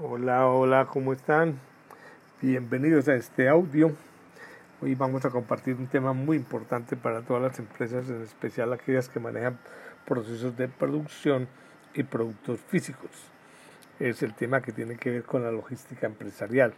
Hola, 0.00 0.48
hola, 0.48 0.86
¿cómo 0.86 1.12
están? 1.12 1.60
Bienvenidos 2.42 3.06
a 3.06 3.14
este 3.14 3.48
audio. 3.48 3.92
Hoy 4.82 4.96
vamos 4.96 5.24
a 5.24 5.30
compartir 5.30 5.76
un 5.76 5.86
tema 5.86 6.12
muy 6.12 6.36
importante 6.36 6.96
para 6.96 7.20
todas 7.20 7.40
las 7.40 7.60
empresas, 7.60 8.08
en 8.08 8.20
especial 8.22 8.72
aquellas 8.72 9.08
que 9.08 9.20
manejan 9.20 9.56
procesos 10.04 10.56
de 10.56 10.66
producción 10.66 11.46
y 11.94 12.02
productos 12.02 12.58
físicos. 12.58 13.08
Es 14.00 14.24
el 14.24 14.34
tema 14.34 14.62
que 14.62 14.72
tiene 14.72 14.96
que 14.96 15.12
ver 15.12 15.22
con 15.22 15.44
la 15.44 15.52
logística 15.52 16.08
empresarial. 16.08 16.74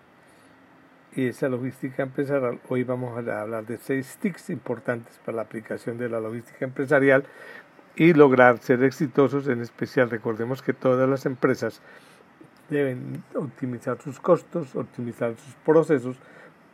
Y 1.15 1.29
esa 1.29 1.49
logística 1.49 2.03
empresarial, 2.03 2.61
hoy 2.69 2.85
vamos 2.85 3.17
a 3.17 3.41
hablar 3.41 3.65
de 3.65 3.79
seis 3.79 4.19
tics 4.21 4.51
importantes 4.51 5.19
para 5.25 5.37
la 5.37 5.43
aplicación 5.43 5.97
de 5.97 6.11
la 6.11 6.21
logística 6.21 6.67
empresarial 6.67 7.25
y 7.95 8.13
lograr 8.13 8.59
ser 8.59 8.85
exitosos. 8.85 9.49
En 9.49 9.63
especial, 9.63 10.11
recordemos 10.11 10.61
que 10.61 10.75
todas 10.75 11.09
las 11.09 11.25
empresas 11.25 11.81
deben 12.69 13.23
optimizar 13.35 14.01
sus 14.01 14.19
costos, 14.21 14.75
optimizar 14.75 15.37
sus 15.37 15.55
procesos 15.57 16.17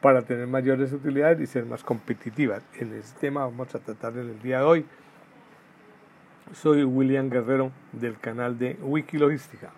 para 0.01 0.23
tener 0.23 0.47
mayores 0.47 0.93
utilidades 0.93 1.41
y 1.41 1.47
ser 1.47 1.65
más 1.65 1.85
competitivas. 1.85 2.63
En 2.79 2.93
este 2.95 3.21
tema 3.21 3.45
vamos 3.45 3.75
a 3.75 3.79
tratar 3.79 4.13
en 4.15 4.31
el 4.31 4.43
día 4.43 4.59
de 4.59 4.65
hoy. 4.65 4.87
Soy 6.53 6.85
William 6.85 7.31
Guerrero 7.31 7.71
del 7.93 8.19
canal 8.19 8.59
de 8.59 8.77
Wikilogística. 8.83 9.71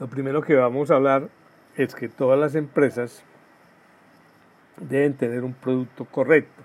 Lo 0.00 0.08
primero 0.08 0.42
que 0.42 0.54
vamos 0.54 0.90
a 0.90 0.96
hablar 0.96 1.28
es 1.76 1.94
que 1.94 2.08
todas 2.08 2.38
las 2.38 2.54
empresas 2.54 3.22
deben 4.78 5.14
tener 5.14 5.44
un 5.44 5.54
producto 5.54 6.04
correcto. 6.04 6.62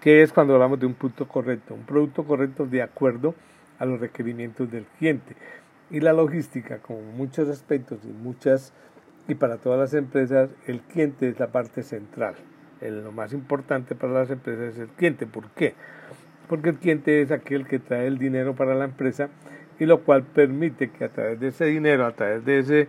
¿Qué 0.00 0.22
es 0.22 0.32
cuando 0.32 0.54
hablamos 0.54 0.78
de 0.78 0.86
un 0.86 0.94
producto 0.94 1.26
correcto? 1.26 1.74
Un 1.74 1.84
producto 1.84 2.24
correcto 2.24 2.66
de 2.66 2.82
acuerdo 2.82 3.34
los 3.86 4.00
requerimientos 4.00 4.70
del 4.70 4.84
cliente. 4.98 5.36
Y 5.90 6.00
la 6.00 6.12
logística, 6.12 6.78
como 6.78 7.02
muchos 7.02 7.48
aspectos 7.48 7.98
y 8.04 8.08
muchas 8.08 8.72
y 9.28 9.34
para 9.34 9.58
todas 9.58 9.78
las 9.78 9.94
empresas, 9.94 10.50
el 10.66 10.80
cliente 10.80 11.28
es 11.28 11.38
la 11.38 11.48
parte 11.48 11.82
central. 11.82 12.34
lo 12.80 13.12
más 13.12 13.32
importante 13.32 13.94
para 13.94 14.12
las 14.12 14.30
empresas 14.30 14.74
es 14.74 14.80
el 14.80 14.88
cliente. 14.88 15.26
¿Por 15.26 15.50
qué? 15.50 15.74
Porque 16.48 16.70
el 16.70 16.76
cliente 16.76 17.22
es 17.22 17.30
aquel 17.30 17.66
que 17.66 17.78
trae 17.78 18.06
el 18.06 18.18
dinero 18.18 18.54
para 18.54 18.74
la 18.74 18.86
empresa 18.86 19.28
y 19.78 19.86
lo 19.86 20.00
cual 20.02 20.24
permite 20.24 20.90
que 20.90 21.04
a 21.04 21.08
través 21.08 21.40
de 21.40 21.48
ese 21.48 21.66
dinero, 21.66 22.06
a 22.06 22.12
través 22.12 22.44
de 22.44 22.58
ese 22.58 22.88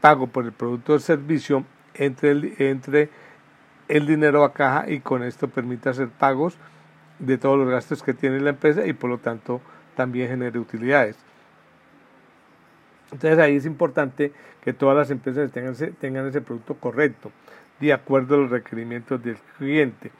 pago 0.00 0.26
por 0.26 0.44
el 0.44 0.52
producto 0.52 0.94
o 0.94 0.98
servicio, 0.98 1.64
entre 1.94 2.30
el, 2.30 2.54
entre 2.58 3.10
el 3.88 4.06
dinero 4.06 4.44
a 4.44 4.52
caja 4.52 4.90
y 4.90 5.00
con 5.00 5.22
esto 5.22 5.48
permite 5.48 5.88
hacer 5.88 6.08
pagos 6.08 6.56
de 7.18 7.38
todos 7.38 7.58
los 7.58 7.68
gastos 7.68 8.02
que 8.02 8.14
tiene 8.14 8.40
la 8.40 8.50
empresa 8.50 8.86
y 8.86 8.92
por 8.92 9.10
lo 9.10 9.18
tanto 9.18 9.60
también 9.94 10.28
genere 10.28 10.58
utilidades. 10.58 11.16
Entonces 13.10 13.38
ahí 13.38 13.56
es 13.56 13.66
importante 13.66 14.32
que 14.62 14.72
todas 14.72 14.96
las 14.96 15.10
empresas 15.10 15.50
tengan 15.52 15.72
ese, 15.72 15.88
tengan 15.88 16.26
ese 16.26 16.40
producto 16.40 16.74
correcto, 16.74 17.30
de 17.78 17.92
acuerdo 17.92 18.36
a 18.36 18.38
los 18.38 18.50
requerimientos 18.50 19.22
del 19.22 19.36
cliente. 19.58 20.10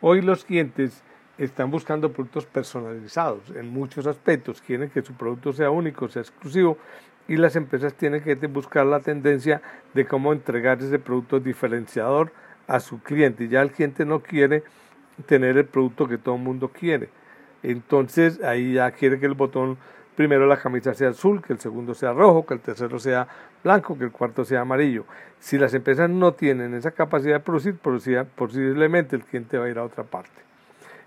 Hoy 0.00 0.20
los 0.22 0.44
clientes 0.44 1.02
están 1.38 1.70
buscando 1.70 2.12
productos 2.12 2.46
personalizados 2.46 3.50
en 3.50 3.68
muchos 3.68 4.06
aspectos, 4.06 4.60
quieren 4.60 4.90
que 4.90 5.02
su 5.02 5.14
producto 5.14 5.52
sea 5.52 5.70
único, 5.70 6.08
sea 6.08 6.22
exclusivo, 6.22 6.76
y 7.28 7.36
las 7.36 7.54
empresas 7.54 7.94
tienen 7.94 8.22
que 8.22 8.34
buscar 8.48 8.84
la 8.86 9.00
tendencia 9.00 9.62
de 9.94 10.04
cómo 10.04 10.32
entregar 10.32 10.80
ese 10.80 10.98
producto 10.98 11.38
diferenciador 11.38 12.32
a 12.66 12.80
su 12.80 13.00
cliente. 13.00 13.46
Ya 13.46 13.62
el 13.62 13.70
cliente 13.70 14.04
no 14.04 14.20
quiere 14.20 14.64
tener 15.26 15.56
el 15.56 15.66
producto 15.66 16.08
que 16.08 16.18
todo 16.18 16.34
el 16.34 16.42
mundo 16.42 16.68
quiere 16.68 17.10
entonces 17.62 18.42
ahí 18.42 18.74
ya 18.74 18.90
quiere 18.90 19.18
que 19.18 19.26
el 19.26 19.34
botón 19.34 19.78
primero 20.16 20.46
la 20.46 20.58
camisa 20.58 20.92
sea 20.94 21.10
azul, 21.10 21.42
que 21.42 21.52
el 21.52 21.60
segundo 21.60 21.94
sea 21.94 22.12
rojo, 22.12 22.44
que 22.44 22.54
el 22.54 22.60
tercero 22.60 22.98
sea 22.98 23.26
blanco, 23.64 23.96
que 23.96 24.04
el 24.04 24.12
cuarto 24.12 24.44
sea 24.44 24.60
amarillo. 24.60 25.04
Si 25.38 25.56
las 25.56 25.72
empresas 25.72 26.10
no 26.10 26.34
tienen 26.34 26.74
esa 26.74 26.90
capacidad 26.90 27.36
de 27.36 27.40
producir, 27.40 27.78
posiblemente 28.34 29.16
el 29.16 29.24
cliente 29.24 29.56
va 29.56 29.64
a 29.64 29.70
ir 29.70 29.78
a 29.78 29.84
otra 29.84 30.04
parte. 30.04 30.42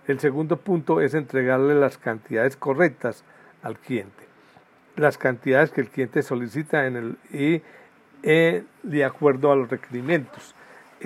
El 0.07 0.19
segundo 0.19 0.57
punto 0.57 0.99
es 0.99 1.13
entregarle 1.13 1.75
las 1.75 1.97
cantidades 1.97 2.57
correctas 2.57 3.23
al 3.61 3.77
cliente. 3.77 4.23
Las 4.95 5.17
cantidades 5.17 5.71
que 5.71 5.81
el 5.81 5.89
cliente 5.89 6.23
solicita 6.23 6.87
en 6.87 6.95
el, 6.95 7.17
y 7.31 7.61
eh, 8.23 8.63
de 8.83 9.05
acuerdo 9.05 9.51
a 9.51 9.55
los 9.55 9.69
requerimientos 9.69 10.55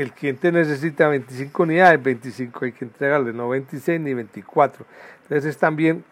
el 0.01 0.11
cliente 0.11 0.51
necesita 0.51 1.07
25 1.07 1.63
unidades, 1.63 2.03
25 2.03 2.65
hay 2.65 2.71
que 2.71 2.85
entregarle, 2.85 3.33
no 3.33 3.49
26 3.49 3.99
ni 3.99 4.13
24. 4.13 4.85
Entonces 5.23 5.45
es 5.45 5.57
también 5.57 6.03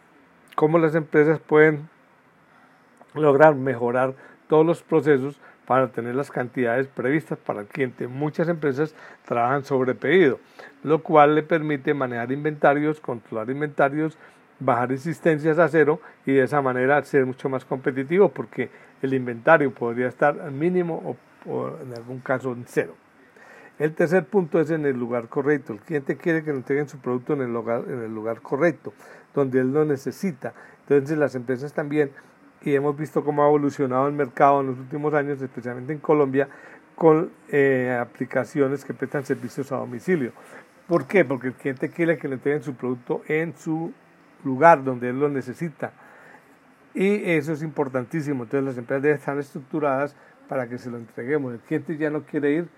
cómo 0.56 0.80
las 0.80 0.96
empresas 0.96 1.40
pueden 1.40 1.88
lograr 3.14 3.56
mejorar 3.56 4.16
todos 4.48 4.66
los 4.66 4.82
procesos 4.82 5.40
para 5.66 5.92
tener 5.92 6.16
las 6.16 6.32
cantidades 6.32 6.88
previstas 6.88 7.38
para 7.38 7.62
el 7.62 7.68
cliente. 7.68 8.08
Muchas 8.08 8.48
empresas 8.50 8.96
trabajan 9.26 9.64
sobre 9.64 9.96
pedido, 9.96 10.40
lo 10.84 11.02
cual 11.04 11.36
le 11.36 11.44
permite 11.44 11.94
manejar 11.94 12.32
inventarios, 12.32 13.00
controlar 13.00 13.50
inventarios, 13.50 14.18
bajar 14.60 14.92
existencias 14.92 15.60
a 15.60 15.68
cero 15.68 16.00
y 16.26 16.34
de 16.34 16.44
esa 16.44 16.62
manera 16.62 17.04
ser 17.04 17.26
mucho 17.26 17.50
más 17.50 17.66
competitivo 17.66 18.30
porque 18.30 18.70
el 19.02 19.14
inventario 19.14 19.72
podría 19.72 20.08
estar 20.08 20.52
mínimo 20.52 21.18
o 21.48 21.78
en 21.82 21.94
algún 21.94 22.20
caso 22.20 22.52
en 22.52 22.66
cero. 22.68 22.96
El 23.78 23.94
tercer 23.94 24.26
punto 24.26 24.62
es 24.62 24.70
en 24.70 24.86
el 24.86 24.98
lugar 24.98 25.28
correcto. 25.28 25.74
El 25.74 25.80
cliente 25.80 26.16
quiere 26.16 26.44
que 26.44 26.52
le 26.52 26.58
entreguen 26.58 26.88
su 26.88 27.00
producto 27.00 27.34
en 27.34 27.42
el 27.42 27.52
lugar, 27.52 27.84
en 27.88 28.04
el 28.04 28.14
lugar 28.14 28.42
correcto, 28.42 28.94
donde 29.34 29.60
él 29.60 29.74
lo 29.74 29.84
necesita. 29.84 30.54
Entonces 30.88 31.18
las 31.18 31.36
empresas 31.36 31.74
también, 31.74 32.12
y 32.62 32.74
hemos 32.74 32.98
visto 32.98 33.24
cómo 33.26 33.44
ha 33.44 33.48
evolucionado 33.48 34.08
el 34.08 34.14
mercado 34.14 34.62
en 34.62 34.68
los 34.68 34.80
últimos 34.80 35.14
años, 35.14 35.42
especialmente 35.42 35.92
en 35.92 36.00
Colombia, 36.00 36.48
con 36.96 37.32
eh, 37.50 37.98
aplicaciones 38.00 38.86
que 38.86 38.94
prestan 38.94 39.26
servicios 39.26 39.72
a 39.74 39.78
domicilio. 39.78 40.32
¿Por 40.88 41.06
qué? 41.06 41.26
Porque 41.26 41.48
el 41.48 41.54
cliente 41.54 41.90
quiere 41.90 42.18
que 42.18 42.30
le 42.30 42.36
entreguen 42.36 42.64
su 42.64 42.76
producto 42.76 43.24
en 43.28 43.58
su 43.58 43.92
lugar 44.46 44.86
donde 44.86 45.10
él 45.10 45.20
lo 45.20 45.28
necesita. 45.28 45.92
Y 46.94 47.30
eso 47.32 47.52
es 47.52 47.62
importantísimo. 47.62 48.44
Entonces 48.44 48.66
las 48.66 48.78
empresas 48.78 49.04
deben 49.04 49.18
estar 49.18 49.38
estructuradas 49.38 50.16
para 50.48 50.70
que 50.70 50.78
se 50.78 50.90
lo 50.90 50.98
entreguemos. 50.98 51.54
El 51.54 51.60
cliente 51.60 51.98
ya 51.98 52.10
no 52.10 52.24
quiere 52.24 52.52
ir 52.52 52.70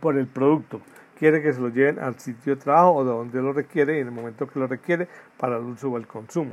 por 0.00 0.16
el 0.16 0.26
producto. 0.26 0.80
Quiere 1.18 1.42
que 1.42 1.52
se 1.52 1.60
lo 1.60 1.68
lleven 1.68 1.98
al 1.98 2.18
sitio 2.18 2.54
de 2.54 2.62
trabajo 2.62 2.94
o 2.94 3.04
de 3.04 3.10
donde 3.10 3.42
lo 3.42 3.52
requiere 3.52 3.98
y 3.98 4.00
en 4.00 4.08
el 4.08 4.12
momento 4.12 4.46
que 4.46 4.58
lo 4.58 4.66
requiere 4.66 5.08
para 5.38 5.56
el 5.56 5.64
uso 5.64 5.90
o 5.90 5.96
el 5.96 6.06
consumo. 6.06 6.52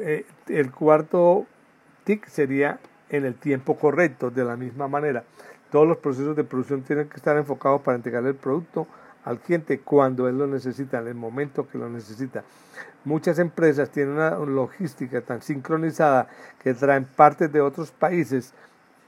Eh, 0.00 0.24
el 0.48 0.70
cuarto 0.70 1.46
tic 2.04 2.26
sería 2.26 2.78
en 3.08 3.24
el 3.24 3.34
tiempo 3.34 3.76
correcto, 3.76 4.30
de 4.30 4.44
la 4.44 4.56
misma 4.56 4.88
manera. 4.88 5.24
Todos 5.70 5.86
los 5.86 5.98
procesos 5.98 6.36
de 6.36 6.44
producción 6.44 6.82
tienen 6.82 7.08
que 7.08 7.16
estar 7.16 7.36
enfocados 7.36 7.82
para 7.82 7.96
entregar 7.96 8.24
el 8.24 8.34
producto 8.34 8.86
al 9.24 9.38
cliente 9.38 9.80
cuando 9.80 10.28
él 10.28 10.38
lo 10.38 10.46
necesita, 10.46 11.00
en 11.00 11.08
el 11.08 11.14
momento 11.14 11.68
que 11.68 11.78
lo 11.78 11.88
necesita. 11.88 12.44
Muchas 13.04 13.38
empresas 13.38 13.90
tienen 13.90 14.14
una 14.14 14.30
logística 14.38 15.20
tan 15.20 15.42
sincronizada 15.42 16.28
que 16.62 16.74
traen 16.74 17.04
partes 17.04 17.52
de 17.52 17.60
otros 17.60 17.90
países 17.90 18.54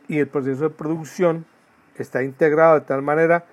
y 0.09 0.19
el 0.19 0.29
proceso 0.29 0.65
de 0.65 0.71
producción 0.71 1.45
está 1.99 2.23
integrado 2.23 2.75
de 2.75 2.87
tal 2.87 3.03
manera 3.03 3.45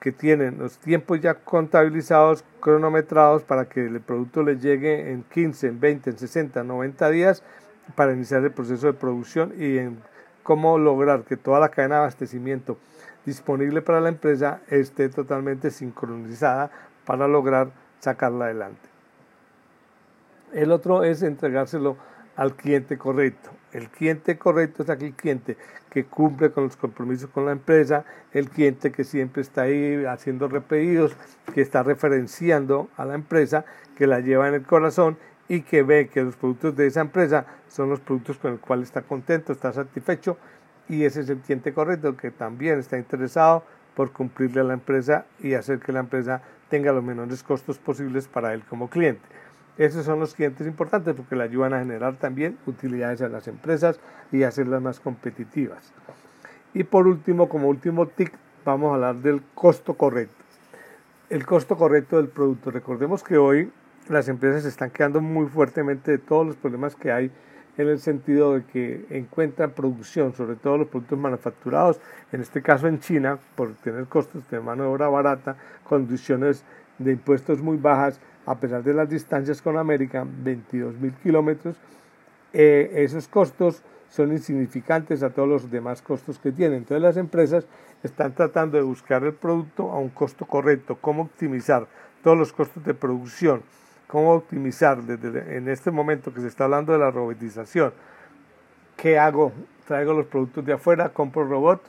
que 0.00 0.12
tienen 0.12 0.58
los 0.58 0.78
tiempos 0.78 1.20
ya 1.20 1.34
contabilizados, 1.34 2.44
cronometrados 2.60 3.44
para 3.44 3.68
que 3.68 3.84
el 3.84 4.00
producto 4.00 4.42
le 4.42 4.58
llegue 4.58 5.12
en 5.12 5.22
15, 5.24 5.68
en 5.68 5.80
20, 5.80 6.10
en 6.10 6.18
60, 6.18 6.64
90 6.64 7.10
días 7.10 7.42
para 7.94 8.12
iniciar 8.12 8.42
el 8.42 8.52
proceso 8.52 8.86
de 8.86 8.94
producción 8.94 9.52
y 9.58 9.78
en 9.78 9.98
cómo 10.42 10.78
lograr 10.78 11.24
que 11.24 11.36
toda 11.36 11.60
la 11.60 11.68
cadena 11.68 11.96
de 11.96 12.00
abastecimiento 12.02 12.78
disponible 13.26 13.82
para 13.82 14.00
la 14.00 14.08
empresa 14.08 14.62
esté 14.68 15.10
totalmente 15.10 15.70
sincronizada 15.70 16.70
para 17.04 17.28
lograr 17.28 17.70
sacarla 17.98 18.46
adelante. 18.46 18.88
El 20.52 20.72
otro 20.72 21.04
es 21.04 21.22
entregárselo 21.22 21.96
al 22.36 22.56
cliente 22.56 22.96
correcto. 22.96 23.50
El 23.72 23.88
cliente 23.88 24.36
correcto 24.36 24.82
es 24.82 24.90
aquel 24.90 25.12
cliente 25.12 25.56
que 25.90 26.04
cumple 26.04 26.50
con 26.50 26.64
los 26.64 26.76
compromisos 26.76 27.30
con 27.30 27.46
la 27.46 27.52
empresa, 27.52 28.04
el 28.32 28.48
cliente 28.50 28.90
que 28.90 29.04
siempre 29.04 29.42
está 29.42 29.62
ahí 29.62 30.04
haciendo 30.04 30.48
repetidos, 30.48 31.16
que 31.54 31.60
está 31.60 31.82
referenciando 31.82 32.88
a 32.96 33.04
la 33.04 33.14
empresa, 33.14 33.64
que 33.96 34.06
la 34.06 34.20
lleva 34.20 34.48
en 34.48 34.54
el 34.54 34.62
corazón 34.62 35.18
y 35.48 35.62
que 35.62 35.82
ve 35.82 36.08
que 36.08 36.22
los 36.22 36.36
productos 36.36 36.76
de 36.76 36.86
esa 36.86 37.00
empresa 37.00 37.46
son 37.68 37.90
los 37.90 38.00
productos 38.00 38.38
con 38.38 38.52
los 38.52 38.60
cuales 38.60 38.88
está 38.88 39.02
contento, 39.02 39.52
está 39.52 39.72
satisfecho 39.72 40.36
y 40.88 41.04
ese 41.04 41.20
es 41.20 41.28
el 41.28 41.38
cliente 41.38 41.72
correcto 41.72 42.16
que 42.16 42.30
también 42.30 42.78
está 42.78 42.98
interesado 42.98 43.64
por 43.94 44.12
cumplirle 44.12 44.60
a 44.60 44.64
la 44.64 44.74
empresa 44.74 45.26
y 45.40 45.54
hacer 45.54 45.78
que 45.78 45.92
la 45.92 46.00
empresa 46.00 46.42
tenga 46.68 46.92
los 46.92 47.04
menores 47.04 47.42
costos 47.42 47.78
posibles 47.78 48.28
para 48.28 48.54
él 48.54 48.62
como 48.68 48.88
cliente. 48.88 49.22
Esos 49.80 50.04
son 50.04 50.20
los 50.20 50.34
clientes 50.34 50.66
importantes 50.66 51.14
porque 51.14 51.34
le 51.34 51.44
ayudan 51.44 51.72
a 51.72 51.78
generar 51.78 52.16
también 52.16 52.58
utilidades 52.66 53.22
a 53.22 53.30
las 53.30 53.48
empresas 53.48 53.98
y 54.30 54.42
hacerlas 54.42 54.82
más 54.82 55.00
competitivas. 55.00 55.94
Y 56.74 56.84
por 56.84 57.06
último, 57.06 57.48
como 57.48 57.68
último 57.68 58.06
tic, 58.06 58.30
vamos 58.62 58.90
a 58.90 58.94
hablar 58.96 59.16
del 59.22 59.40
costo 59.54 59.94
correcto. 59.94 60.44
El 61.30 61.46
costo 61.46 61.78
correcto 61.78 62.18
del 62.18 62.28
producto. 62.28 62.70
Recordemos 62.70 63.24
que 63.24 63.38
hoy 63.38 63.72
las 64.10 64.28
empresas 64.28 64.64
se 64.64 64.68
están 64.68 64.90
quedando 64.90 65.22
muy 65.22 65.46
fuertemente 65.46 66.10
de 66.10 66.18
todos 66.18 66.46
los 66.46 66.56
problemas 66.56 66.94
que 66.94 67.10
hay 67.10 67.30
en 67.78 67.88
el 67.88 68.00
sentido 68.00 68.56
de 68.56 68.64
que 68.64 69.06
encuentran 69.08 69.70
producción, 69.70 70.34
sobre 70.34 70.56
todo 70.56 70.76
los 70.76 70.88
productos 70.88 71.18
manufacturados, 71.18 72.02
en 72.32 72.42
este 72.42 72.60
caso 72.60 72.86
en 72.86 73.00
China, 73.00 73.38
por 73.54 73.72
tener 73.76 74.04
costos 74.08 74.42
de 74.50 74.60
mano 74.60 74.82
de 74.82 74.90
obra 74.90 75.08
barata, 75.08 75.56
condiciones 75.84 76.64
de 76.98 77.12
impuestos 77.12 77.62
muy 77.62 77.78
bajas, 77.78 78.20
a 78.46 78.58
pesar 78.58 78.82
de 78.82 78.94
las 78.94 79.08
distancias 79.08 79.62
con 79.62 79.76
América, 79.76 80.26
22 80.26 80.98
mil 80.98 81.12
kilómetros, 81.14 81.76
eh, 82.52 82.90
esos 82.96 83.28
costos 83.28 83.82
son 84.08 84.32
insignificantes 84.32 85.22
a 85.22 85.30
todos 85.30 85.48
los 85.48 85.70
demás 85.70 86.02
costos 86.02 86.38
que 86.38 86.52
tienen. 86.52 86.78
Entonces 86.78 87.02
las 87.02 87.16
empresas 87.16 87.66
están 88.02 88.34
tratando 88.34 88.76
de 88.76 88.82
buscar 88.82 89.22
el 89.24 89.34
producto 89.34 89.92
a 89.92 89.98
un 89.98 90.08
costo 90.08 90.46
correcto, 90.46 90.98
cómo 91.00 91.22
optimizar 91.22 91.86
todos 92.22 92.36
los 92.36 92.52
costos 92.52 92.84
de 92.84 92.94
producción, 92.94 93.62
cómo 94.06 94.32
optimizar 94.32 95.02
desde 95.02 95.56
en 95.56 95.68
este 95.68 95.90
momento 95.90 96.34
que 96.34 96.40
se 96.40 96.48
está 96.48 96.64
hablando 96.64 96.92
de 96.92 96.98
la 96.98 97.10
robotización. 97.10 97.92
¿Qué 98.96 99.18
hago? 99.18 99.52
Traigo 99.86 100.12
los 100.12 100.26
productos 100.26 100.64
de 100.64 100.72
afuera, 100.72 101.10
compro 101.10 101.44
robots, 101.44 101.88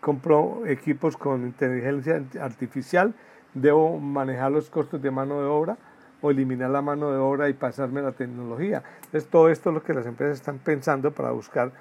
compro 0.00 0.66
equipos 0.66 1.16
con 1.16 1.42
inteligencia 1.42 2.22
artificial, 2.40 3.14
debo 3.56 3.98
manejar 3.98 4.52
los 4.52 4.68
costos 4.70 5.00
de 5.00 5.10
mano 5.10 5.40
de 5.40 5.46
obra 5.46 5.76
o 6.20 6.30
eliminar 6.30 6.70
la 6.70 6.82
mano 6.82 7.10
de 7.10 7.18
obra 7.18 7.48
y 7.48 7.54
pasarme 7.54 8.02
la 8.02 8.12
tecnología. 8.12 8.82
Entonces 9.06 9.28
todo 9.28 9.48
esto 9.48 9.70
es 9.70 9.74
lo 9.74 9.82
que 9.82 9.94
las 9.94 10.06
empresas 10.06 10.38
están 10.38 10.58
pensando 10.58 11.10
para 11.10 11.30
buscar 11.30 11.72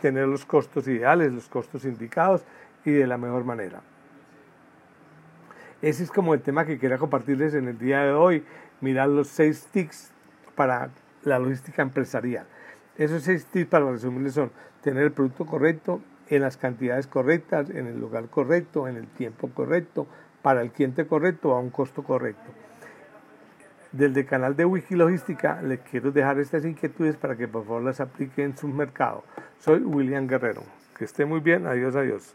tener 0.00 0.26
los 0.26 0.44
costos 0.44 0.88
ideales, 0.88 1.32
los 1.32 1.48
costos 1.48 1.84
indicados 1.84 2.42
y 2.84 2.92
de 2.92 3.06
la 3.06 3.18
mejor 3.18 3.44
manera. 3.44 3.82
Ese 5.82 6.04
es 6.04 6.10
como 6.10 6.32
el 6.32 6.40
tema 6.40 6.64
que 6.64 6.78
quería 6.78 6.96
compartirles 6.96 7.54
en 7.54 7.68
el 7.68 7.78
día 7.78 8.00
de 8.00 8.12
hoy. 8.12 8.44
Mirar 8.80 9.08
los 9.08 9.28
seis 9.28 9.66
tics 9.70 10.10
para 10.54 10.90
la 11.22 11.38
logística 11.38 11.82
empresarial. 11.82 12.46
Esos 12.96 13.22
seis 13.22 13.44
tips, 13.46 13.68
para 13.68 13.90
resumirles, 13.90 14.34
son 14.34 14.50
tener 14.82 15.04
el 15.04 15.12
producto 15.12 15.44
correcto, 15.44 16.00
en 16.28 16.40
las 16.42 16.56
cantidades 16.56 17.06
correctas, 17.06 17.68
en 17.70 17.86
el 17.86 18.00
lugar 18.00 18.28
correcto, 18.28 18.88
en 18.88 18.96
el 18.96 19.06
tiempo 19.06 19.50
correcto, 19.50 20.06
para 20.44 20.60
el 20.60 20.72
cliente 20.72 21.06
correcto, 21.06 21.54
a 21.54 21.58
un 21.58 21.70
costo 21.70 22.02
correcto. 22.04 22.52
Desde 23.92 24.20
el 24.20 24.26
canal 24.26 24.54
de 24.54 24.66
Wikilogística 24.66 25.62
les 25.62 25.80
quiero 25.80 26.12
dejar 26.12 26.38
estas 26.38 26.66
inquietudes 26.66 27.16
para 27.16 27.34
que 27.34 27.48
por 27.48 27.64
favor 27.64 27.82
las 27.82 27.98
apliquen 27.98 28.50
en 28.50 28.56
su 28.58 28.68
mercado. 28.68 29.24
Soy 29.58 29.78
William 29.78 30.26
Guerrero. 30.26 30.62
Que 30.98 31.06
esté 31.06 31.24
muy 31.24 31.40
bien. 31.40 31.66
Adiós, 31.66 31.96
adiós. 31.96 32.34